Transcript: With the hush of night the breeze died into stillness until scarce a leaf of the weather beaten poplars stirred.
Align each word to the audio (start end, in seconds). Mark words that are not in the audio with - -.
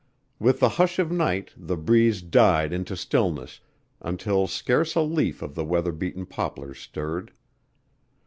With 0.39 0.59
the 0.61 0.69
hush 0.81 0.97
of 0.97 1.11
night 1.11 1.53
the 1.55 1.77
breeze 1.77 2.23
died 2.23 2.73
into 2.73 2.97
stillness 2.97 3.59
until 4.01 4.47
scarce 4.47 4.95
a 4.95 5.01
leaf 5.01 5.43
of 5.43 5.53
the 5.53 5.63
weather 5.63 5.91
beaten 5.91 6.25
poplars 6.25 6.79
stirred. 6.79 7.31